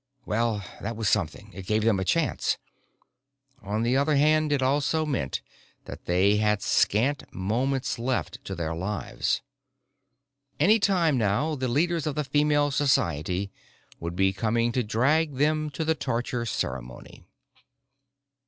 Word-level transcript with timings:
Well, 0.25 0.65
that 0.81 0.95
was 0.95 1.07
something. 1.09 1.51
It 1.53 1.67
gave 1.67 1.83
them 1.83 1.99
a 1.99 2.03
chance. 2.03 2.57
On 3.61 3.83
the 3.83 3.95
other 3.97 4.15
hand, 4.15 4.51
it 4.51 4.63
also 4.63 5.05
meant 5.05 5.43
that 5.85 6.05
they 6.05 6.37
had 6.37 6.63
scant 6.63 7.31
moments 7.31 7.99
left 7.99 8.43
to 8.45 8.55
their 8.55 8.73
lives. 8.73 9.43
Any 10.59 10.79
time 10.79 11.19
now, 11.19 11.53
the 11.53 11.67
leaders 11.67 12.07
of 12.07 12.15
the 12.15 12.23
Female 12.23 12.71
Society 12.71 13.51
would 13.99 14.15
be 14.15 14.33
coming 14.33 14.71
to 14.71 14.81
drag 14.81 15.35
them 15.35 15.69
to 15.69 15.85
the 15.85 15.93
torture 15.93 16.47
ceremony. 16.47 17.23